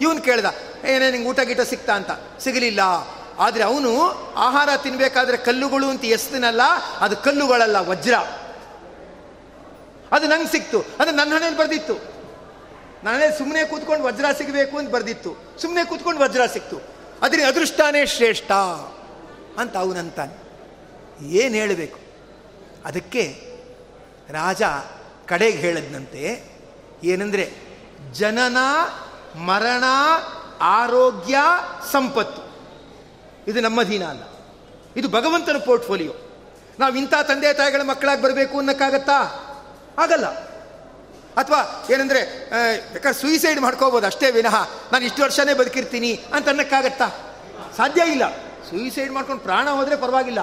[0.00, 0.44] ಇವನು ಕೇಳ್ದ,
[0.84, 2.10] ಏನೇ ನಿಂಗೆ ಊಟ ಗೀಟ ಸಿಕ್ತಾ ಅಂತ.
[2.40, 2.80] ಸಿಗಲಿಲ್ಲ.
[3.38, 3.92] ಆದರೆ ಅವನು
[4.36, 6.62] ಆಹಾರ ತಿನ್ನಬೇಕಾದ್ರೆ ಕಲ್ಲುಗಳು ಅಂತ ಎಸ್ತಿನಲ್ಲ,
[7.00, 8.14] ಅದು ಕಲ್ಲುಗಳಲ್ಲ, ವಜ್ರ.
[10.12, 12.11] ಅದು ನಂಗೆ ಸಿಕ್ತು, ಅದು ನನ್ನ ಹಣೆಯಲ್ಲಿ ಬರೆದಿತ್ತು.
[13.04, 15.36] ನಾನೇ ಸುಮ್ಮನೆ ಕೂತ್ಕೊಂಡು ವಜ್ರ ಸಿಗಬೇಕು ಅಂತ ಬರೆದಿತ್ತು.
[15.58, 16.76] ಸುಮ್ಮನೆ ಕೂತ್ಕೊಂಡು ವಜ್ರ ಸಿಕ್ತು.
[17.22, 18.52] ಅದ್ರ ಅದೃಷ್ಟನೇ ಶ್ರೇಷ್ಠ
[19.58, 20.42] ಅಂತ ಅವನಂತಾನೆ.
[21.26, 22.00] ಏನು ಹೇಳಬೇಕು?
[22.84, 23.52] ಅದಕ್ಕೆ
[24.30, 24.62] ರಾಜ
[25.26, 26.44] ಕಡೆಗೆ ಹೇಳದ್ನಂತೆ,
[27.04, 27.52] ಏನಂದರೆ
[28.12, 28.56] ಜನನ,
[29.36, 29.84] ಮರಣ,
[30.60, 31.36] ಆರೋಗ್ಯ,
[31.92, 32.42] ಸಂಪತ್ತು.
[33.50, 34.22] ಇದು ನಮ್ಮ ದೀನ ಅಲ್ಲ.
[34.96, 36.12] ಇದು ಭಗವಂತನ ಪೋರ್ಟ್ಫೋಲಿಯೋ.
[36.78, 39.18] ನಾವು ಇಂಥ ತಂದೆ ತಾಯಿಗಳ ಮಕ್ಕಳಾಗಿ ಬರಬೇಕು ಅನ್ನೋಕ್ಕಾಗತ್ತಾ?
[39.98, 40.51] ಆಗಲ್ಲ.
[41.36, 42.20] ಅಥವಾ ಏನಂದರೆ
[42.92, 44.56] ಬೇಕಾದ್ರೆ ಸೂಯಿಸೈಡ್ ಮಾಡ್ಕೋಬೋದು ಅಷ್ಟೇ ವಿನಃ.
[44.92, 47.08] ನಾನು ಇಷ್ಟು ವರ್ಷನೇ ಬದುಕಿರ್ತೀನಿ ಅಂತ ಅನ್ನಕ್ಕಾಗತ್ತಾ?
[47.76, 48.24] ಸಾಧ್ಯ ಇಲ್ಲ.
[48.70, 50.38] ಸೂಯಿಸೈಡ್ ಮಾಡ್ಕೊಂಡು ಪ್ರಾಣ ಹೋದರೆ ಪರವಾಗಿಲ್ಲ.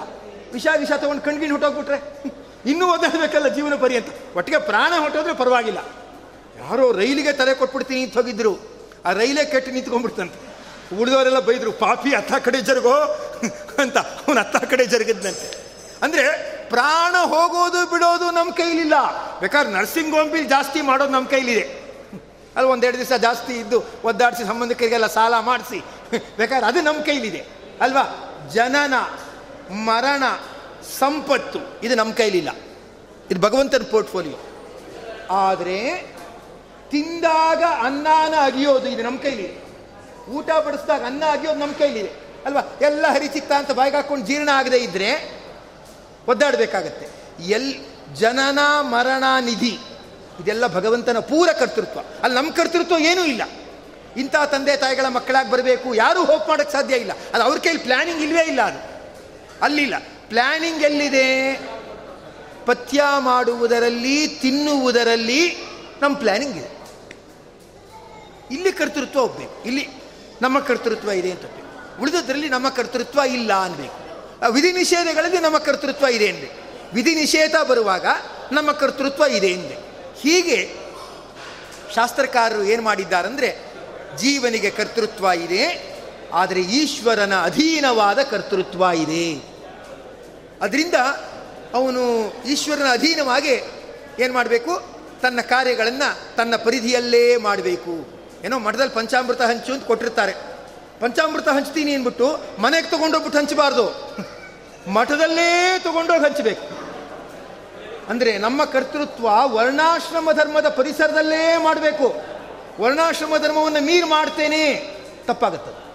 [0.53, 2.29] ವಿಷ ವಿಷ ತೊಗೊಂಡು ಕಣ್ಗಿಣ್ ಹೊಟ್ಟೋಗ್ಬಿಟ್ರೆ,
[2.65, 5.79] ಇನ್ನೂ ಓದಾಡಬೇಕಲ್ಲ ಜೀವನ ಪರಿ ಅಂತ ಒಟ್ಟಿಗೆ ಪ್ರಾಣ ಹೊಟ್ಟೋದ್ರೆ ಪರವಾಗಿಲ್ಲ.
[6.60, 8.53] ಯಾರೋ ರೈಲಿಗೆ ತಲೆ ಕೊಟ್ಬಿಡ್ತೀನಿ ಅಂತ ಹೋಗಿದ್ರು.
[9.05, 10.39] ಆ ರೈಲೇ ಕೆಟ್ಟು ನಿಂತ್ಕೊಂಡ್ಬಿಡ್ತಂತೆ.
[11.00, 12.96] ಉಳಿದವರೆಲ್ಲ ಬೈದರು, ಪಾಪಿ ಹತ್ತ ಕಡೆ ಜರುಗೋ
[13.84, 13.98] ಅಂತ.
[13.98, 15.48] ಅವನು ಹತ್ತ ಕಡೆ ಜರುಗಿದ್ದಂತೆ
[16.01, 18.93] ಅಂದರೆ ಪ್ರಾಣ ಹೋಗೋದು ಬಿಡೋದು ನಮ್ಮ ಕೈಲಿಲ್ಲ.
[19.39, 21.89] ಬೇಕಾದ್ರೆ ನರ್ಸಿಂಗ್ ಹೋಮ್ಬಿಲ್ ಜಾಸ್ತಿ ಮಾಡೋದು ನಮ್ಮ ಕೈಲಿದೆ.
[22.55, 25.79] ಅಲ್ಲಿ ಒಂದೆರಡು ದಿವಸ ಜಾಸ್ತಿ ಇದ್ದು ಒದ್ದಾಡಿಸಿ ಸಂಬಂಧಿಕರಿಗೆಲ್ಲ ಸಾಲ ಮಾಡಿಸಿ.
[26.38, 27.45] ಬೇಕಾದ್ರೆ ಅದು ನಮ್ಮ ಕೈಲಿದೆ.
[27.81, 28.35] ಅಲ್ವಾ?
[28.53, 28.93] ಜನನ,
[29.73, 30.23] ಮರಣ,
[30.99, 32.49] ಸಂಪತ್ತು, ಇದು ನಮ್ಮ ಕೈಲಿಲ್ಲ.
[33.31, 34.38] ಇದು ಭಗವಂತನ ಪೋರ್ಟ್ಫೋಲಿಯೋ.
[35.31, 36.09] ಆದರೆ
[36.89, 39.69] ತಿಂದಾಗ ಅನ್ನಾನ ಅಗಿಯೋದು ಇದು ನಮ್ಮ ಕೈಲಿದೆ.
[40.31, 42.11] ಊಟ ಬಡಿಸಿದಾಗ ಅನ್ನ ಅಗಿಯೋದು ನಮ್ಮ ಕೈಲಿದೆ.
[42.45, 42.61] ಅಲ್ವಾ?
[42.81, 45.38] ಎಲ್ಲ ಹರಿಚಿತ್ತ ಅಂತ ಬಾಯಿಗೆ ಹಾಕೊಂಡು ಜೀರ್ಣ ಆಗದೆ ಇದ್ದರೆ
[46.29, 47.07] ಒದ್ದಾಡಬೇಕಾಗತ್ತೆ.
[47.43, 47.74] ಎಲ್
[48.15, 49.79] ಜನನ ಮರಣ ನಿಧಿ,
[50.41, 52.00] ಇದೆಲ್ಲ ಭಗವಂತನ ಪೂರ ಕರ್ತೃತ್ವ.
[52.24, 53.41] ಅಲ್ಲಿ ನಮ್ಮ ಕರ್ತೃತ್ವ ಏನೂ ಇಲ್ಲ.
[54.17, 57.12] ಇಂಥ ತಂದೆ ತಾಯಿಗಳ ಮಕ್ಕಳಾಗಿ ಬರಬೇಕು, ಯಾರೂ ಹೋಪ್ ಮಾಡೋಕ್ಕೆ ಸಾಧ್ಯ ಇಲ್ಲ.
[57.33, 59.01] ಅದು ಅವ್ರ ಕೈಲಿ ಪ್ಲ್ಯಾನಿಂಗ್ ಇಲ್ಲವೇ ಇಲ್ಲ ಅದು.
[59.62, 59.93] ಅಲ್ಲಿಲ್ಲ.
[60.27, 61.53] ಪ್ಲ್ಯಾನಿಂಗ್ ಎಲ್ಲಿದೆ?
[62.65, 65.57] ಪಥ್ಯ ಮಾಡುವುದರಲ್ಲಿ, ತಿನ್ನುವುದರಲ್ಲಿ
[66.01, 66.79] ನಮ್ಮ ಪ್ಲ್ಯಾನಿಂಗ್ ಇದೆ.
[68.51, 69.88] ಇಲ್ಲಿ ಕರ್ತೃತ್ವ ಹೋಗ್ಬೇಕು ಇಲ್ಲಿ
[70.41, 71.41] ನಮ್ಮ ಕರ್ತೃತ್ವ ಇದೆ ಅಂತ
[72.01, 74.08] ಉಳಿದದ್ರಲ್ಲಿ ನಮ್ಮ ಕರ್ತೃತ್ವ ಇಲ್ಲ ಅನ್ಬೇಕು.
[74.48, 76.50] ವಿಧಿ ನಿಷೇಧಗಳಲ್ಲಿ ನಮ್ಮ ಕರ್ತೃತ್ವ ಇದೆ ಎಂದೆ.
[76.93, 78.05] ವಿಧಿ ನಿಷೇಧ ಬರುವಾಗ
[78.51, 79.75] ನಮ್ಮ ಕರ್ತೃತ್ವ ಇದೆ ಎಂದೆ.
[80.22, 80.75] ಹೀಗೆ
[81.96, 83.74] ಶಾಸ್ತ್ರಕಾರರು ಏನು ಮಾಡಿದ್ದಾರೆಂದರೆ,
[84.17, 85.96] ಜೀವನಿಗೆ ಕರ್ತೃತ್ವ ಇದೆ,
[86.34, 89.41] ಆದರೆ ಈಶ್ವರನ ಅಧೀನವಾದ ಕರ್ತೃತ್ವ ಇದೆ.
[90.62, 90.93] ಅದರಿಂದ
[91.74, 93.63] ಅವನು ಈಶ್ವರನ ಅಧೀನವಾಗಿ
[94.19, 95.00] ಏನು ಮಾಡಬೇಕು?
[95.22, 98.19] ತನ್ನ ಕಾರ್ಯಗಳನ್ನು ತನ್ನ ಪರಿಧಿಯಲ್ಲೇ ಮಾಡಬೇಕು.
[98.46, 100.48] ಏನೋ ಮಠದಲ್ಲಿ ಪಂಚಾಮೃತ ಹಂಚು ಅಂತ ಕೊಟ್ಟಿರ್ತಾರೆ.
[101.01, 104.15] ಪಂಚಾಮೃತ ಹಂಚ್ತೀನಿ ಅಂದ್ಬಿಟ್ಟು ಮನೆಗೆ ತೊಗೊಂಡೋಗ್ಬಿಟ್ಟು ಹಂಚಬಾರ್ದು.
[104.91, 106.79] ಮಠದಲ್ಲೇ ತಗೊಂಡೋಗಿ ಹಂಚಬೇಕು.
[108.09, 112.15] ಅಂದರೆ ನಮ್ಮ ಕರ್ತೃತ್ವ ವರ್ಣಾಶ್ರಮ ಧರ್ಮದ ಪರಿಸರದಲ್ಲೇ ಮಾಡಬೇಕು.
[112.81, 114.95] ವರ್ಣಾಶ್ರಮ ಧರ್ಮವನ್ನು ಮೀರಿ ಮಾಡ್ತೇನೆ.
[115.25, 115.89] ತಪ್ಪಾಗುತ್ತೆ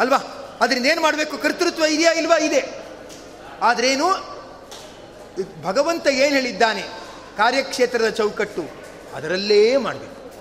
[0.00, 0.16] ಅಲ್ವಾ?
[0.60, 1.38] ಅದರಿಂದ ಏನು ಮಾಡಬೇಕು?
[1.38, 2.36] ಕರ್ತೃತ್ವ ಇದೆಯಾ ಇಲ್ವಾ?
[2.36, 2.64] ಇದೆ.
[3.62, 4.34] ಆದ್ರೇನು,
[5.62, 6.82] ಭಗವಂತ ಏನು ಹೇಳಿದ್ದಾನೆ?
[7.36, 8.64] ಕಾರ್ಯಕ್ಷೇತ್ರದ ಚೌಕಟ್ಟು.
[9.14, 10.32] ಅದರಲ್ಲೇ ಮಾಡಬೇಕು.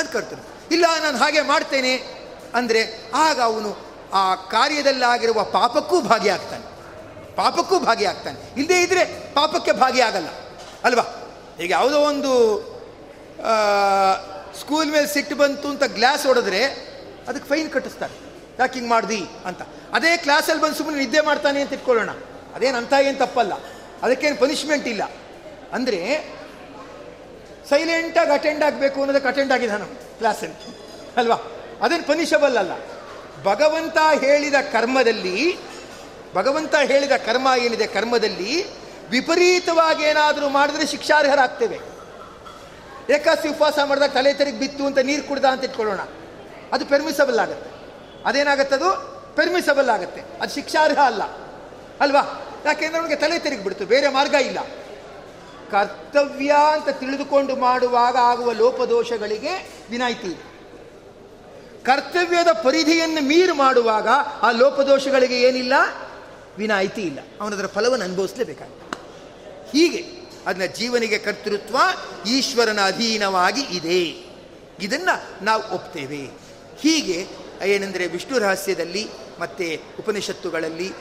[0.00, 0.72] ಅದು ಕರ್ತೃತ್ವ.
[0.72, 2.13] ಇಲ್ಲ, ನಾನು ಹಾಗೆ ಮಾಡ್ತೇನೆ.
[2.54, 3.76] ಅಂದರೆ ಆಗ ಅವನು
[4.12, 6.64] ಆ ಕಾರ್ಯದಲ್ಲಾಗಿರುವ ಪಾಪಕ್ಕೂ ಭಾಗಿಯಾಗ್ತಾನೆ.
[7.36, 8.54] ಪಾಪಕ್ಕೂ ಭಾಗಿಯಾಗ್ತಾನೆ.
[8.56, 10.28] ಇಲ್ಲದೇ ಇದ್ದರೆ ಪಾಪಕ್ಕೆ ಭಾಗಿಯಾಗಲ್ಲ
[10.84, 11.04] ಅಲ್ವಾ?
[11.60, 12.32] ಈಗ ಯಾವುದೋ ಒಂದು
[14.60, 16.64] ಸ್ಕೂಲ್ ಮೇಲೆ ಸಿಟ್ಟು ಬಂತು ಅಂತ ಗ್ಲಾಸ್ ಹೊಡೆದ್ರೆ
[17.28, 18.12] ಅದಕ್ಕೆ ಫೈನ್ ಕಟ್ಟಿಸ್ತಾರೆ.
[18.58, 19.62] ಯಾಕೆ ಹಿಂಗೆ ಮಾಡ್ದಿ ಅಂತ.
[19.92, 22.10] ಅದೇ ಕ್ಲಾಸಲ್ಲಿ ಬಂದು ಸುಮ್ಮನೆ ನಿದ್ದೆ ಮಾಡ್ತಾನೆ ಅಂತ ಇಟ್ಕೊಳ್ಳೋಣ.
[22.54, 23.52] ಅದೇನು ಅಂತ ಏನು ತಪ್ಪಲ್ಲ.
[24.02, 25.02] ಅದಕ್ಕೇನು ಪನಿಷ್ಮೆಂಟ್ ಇಲ್ಲ.
[25.72, 26.00] ಅಂದರೆ
[27.68, 29.86] ಸೈಲೆಂಟಾಗಿ ಅಟೆಂಡ್ ಆಗಬೇಕು ಅನ್ನೋದಕ್ಕೆ ಅಟೆಂಡ್ ಆಗಿದೆ ನಾನು
[30.18, 30.76] ಕ್ಲಾಸಲ್ಲಿ
[31.16, 31.36] ಅಲ್ವಾ?
[31.82, 32.72] ಅದೇನು ಪನಿಷಬಲ್ ಅಲ್ಲ.
[33.42, 35.58] ಭಗವಂತ ಹೇಳಿದ ಕರ್ಮದಲ್ಲಿ,
[36.34, 38.64] ಭಗವಂತ ಹೇಳಿದ ಕರ್ಮ ಏನಿದೆ ಕರ್ಮದಲ್ಲಿ,
[39.10, 41.80] ವಿಪರೀತವಾಗಿ ಏನಾದರೂ ಮಾಡಿದ್ರೆ ಶಿಕ್ಷಾರ್ಹರಾಗ್ತೇವೆ.
[43.14, 46.00] ಏಕಾಸಿ ಉಪವಾಸ ಮಾಡಿದಾಗ ತಲೆ ತೆರಿಗೆ ಬಿತ್ತು ಅಂತ ನೀರು ಕುಡ್ದ ಅಂತ ಇಟ್ಕೊಳ್ಳೋಣ.
[46.72, 47.70] ಅದು ಪೆರ್ಮಿಸಬಲ್ ಆಗುತ್ತೆ.
[48.74, 49.14] ಅದು?
[49.36, 50.20] ಪೆರ್ಮಿಸಬಲ್ ಆಗುತ್ತೆ.
[50.20, 51.22] ಅದು ಶಿಕ್ಷಾರ್ಹ ಅಲ್ಲ.
[52.00, 52.50] ಅಲ್ವಾ?
[52.64, 53.86] ಯಾಕೆಂದ್ರೆ ಅವನಿಗೆ ತಲೆ ತೆರಿಗೆ ಬಿಡ್ತು.
[53.86, 54.58] ಬೇರೆ ಮಾರ್ಗ ಇಲ್ಲ.
[55.70, 60.53] ಕರ್ತವ್ಯ ಅಂತ ತಿಳಿದುಕೊಂಡು ಮಾಡುವಾಗ ಆಗುವ ಲೋಪದೋಷಗಳಿಗೆ ವಿನಾಯಿತಿ ಇದೆ.
[61.84, 64.08] ಕರ್ತವ್ಯದ ಪರಿಧಿಯನ್ನು ಮೀರು ಮಾಡುವಾಗ
[64.42, 65.72] ಆ ಲೋಪದೋಷಗಳಿಗೆ ಏನಿಲ್ಲ?
[66.58, 67.18] ವಿನಾಯಿತಿ ಇಲ್ಲ.
[67.40, 68.98] ಅವನದರ ಫಲವನ್ನು ಅನುಭವಿಸಲೇಬೇಕಾಗುತ್ತೆ.
[69.72, 70.04] ಹೀಗೆ
[70.46, 71.76] ಅದನ್ನ ಜೀವನಿಗೆ ಕರ್ತೃತ್ವ
[72.26, 74.02] ಈಶ್ವರನ ಅಧೀನವಾಗಿ ಇದೆ.
[74.80, 76.30] ಇದನ್ನು ನಾವು ಒಪ್ತೇವೆ.
[76.80, 77.26] ಹೀಗೆ
[77.64, 79.08] ಏನೆಂದರೆ ವಿಷ್ಣು ರಹಸ್ಯದಲ್ಲಿ
[79.40, 80.92] ಮತ್ತು ಉಪನಿಷತ್ತುಗಳಲ್ಲಿ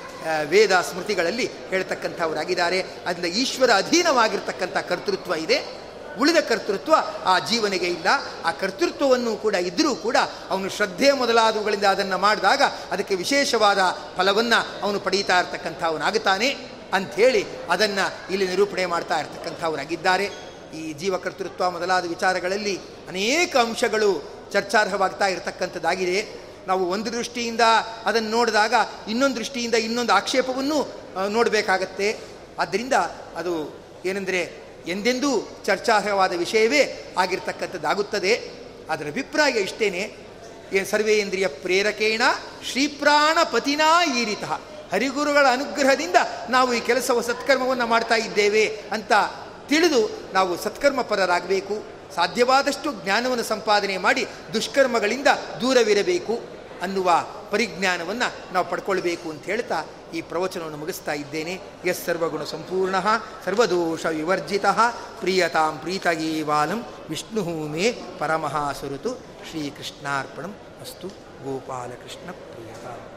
[0.43, 2.81] ವೇದ ಸ್ಮೃತಿಗಳಲ್ಲಿ ಹೇಳ್ತಕ್ಕಂಥವರಾಗಿದ್ದಾರೆ.
[2.81, 5.82] ಅದರಿಂದ ಈಶ್ವರ ಅಧೀನವಾಗಿರ್ತಕ್ಕಂಥ ಕರ್ತೃತ್ವ ಇದೆ.
[6.19, 6.93] ಉಳಿದ ಕರ್ತೃತ್ವ
[7.25, 8.07] ಆ ಜೀವನಿಗೆ ಇಲ್ಲ.
[8.45, 10.17] ಆ ಕರ್ತೃತ್ವವನ್ನು ಕೂಡ ಇದ್ದರೂ ಕೂಡ
[10.49, 16.57] ಅವನು ಶ್ರದ್ಧೆ ಮೊದಲಾದವುಗಳಿಂದ ಅದನ್ನು ಮಾಡಿದಾಗ ಅದಕ್ಕೆ ವಿಶೇಷವಾದ ಫಲವನ್ನು ಅವನು ಪಡೀತಾ ಇರ್ತಕ್ಕಂಥವನಾಗುತ್ತಾನೆ
[16.93, 20.29] ಅಂಥೇಳಿ ಅದನ್ನು ಇಲ್ಲಿ ನಿರೂಪಣೆ ಮಾಡ್ತಾ ಇರ್ತಕ್ಕಂಥವರಾಗಿದ್ದಾರೆ
[20.73, 26.43] ಈ ಜೀವಕರ್ತೃತ್ವ ಮೊದಲಾದ ವಿಚಾರಗಳಲ್ಲಿ ಅನೇಕ ಅಂಶಗಳು ಚರ್ಚಾರ್ಹವಾಗ್ತಾ ಇರತಕ್ಕಂಥದ್ದಾಗಿದೆ.
[26.67, 27.61] ನಾವು ಒಂದು ದೃಷ್ಟಿಯಿಂದ
[28.05, 28.73] ಅದನ್ನು ನೋಡಿದಾಗ
[29.07, 30.93] ಇನ್ನೊಂದು ದೃಷ್ಟಿಯಿಂದ ಇನ್ನೊಂದು ಆಕ್ಷೇಪವನ್ನು
[31.29, 32.19] ನೋಡಬೇಕಾಗತ್ತೆ.
[32.59, 32.93] ಆದ್ದರಿಂದ
[33.35, 38.51] ಅದು ಏನೆಂದರೆ ಎಂದೆಂದೂ ಚರ್ಚಾರ್ಹವಾದ ವಿಷಯವೇ ಆಗಿರ್ತಕ್ಕಂಥದ್ದಾಗುತ್ತದೆ.
[38.89, 40.15] ಅದರ ಅಭಿಪ್ರಾಯ ಇಷ್ಟೇನೆ.
[40.73, 42.21] ಏನು ಸರ್ವೇಂದ್ರಿಯ ಪ್ರೇರಕೇಣ
[42.71, 44.43] ಶ್ರೀಪ್ರಾಣ ಪತಿನಾ ಈರಿತ.
[44.91, 46.15] ಹರಿಗುರುಗಳ ಅನುಗ್ರಹದಿಂದ
[46.49, 49.11] ನಾವು ಈ ಕೆಲಸವ ಸತ್ಕರ್ಮವನ್ನು ಮಾಡ್ತಾ ಇದ್ದೇವೆ ಅಂತ
[49.69, 51.83] ತಿಳಿದು ನಾವು ಸತ್ಕರ್ಮಪರರಾಗಬೇಕು.
[52.15, 55.27] ಸಾಧ್ಯವಾದಷ್ಟು ಜ್ಞಾನವನ್ನು ಸಂಪಾದನೆ ಮಾಡಿ ದುಷ್ಕರ್ಮಗಳಿಂದ
[55.61, 56.39] ದೂರವಿರಬೇಕು
[56.81, 61.53] ಅನ್ನುವ ಪರಿಜ್ಞಾನವನ್ನು ನಾವು ಪಡ್ಕೊಳ್ಬೇಕು ಅಂತ ಹೇಳ್ತಾ ಈ ಪ್ರವಚನವನ್ನು ಮುಗಿಸ್ತಾ ಇದ್ದೇನೆ.
[61.85, 62.95] ಎಸ್ ಸರ್ವಗುಣ ಸಂಪೂರ್ಣ,
[63.45, 64.65] ಸರ್ವದೋಷ ವಿವರ್ಜಿತ.
[65.19, 67.87] ಪ್ರಿಯತಾಂ ಪ್ರೀತಗೀವಾಲಂ ವಿಷ್ಣು ಮೇ
[68.19, 69.11] ಪರಮಃ ಸುರುತು.
[69.49, 71.07] ಶ್ರೀಕೃಷ್ಣಾರ್ಪಣಂ ಅಸ್ತು
[71.45, 73.12] ಗೋಪಾಲಕೃಷ್ಣ ಪ್ರಿಯತಾಂ.